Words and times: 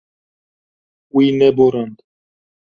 Wî 1.15 1.25
neborand. 1.39 1.97